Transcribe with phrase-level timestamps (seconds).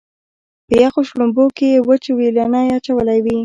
[0.67, 3.37] په یخو شړومبو کې یې وچ وېلنی اچولی وي.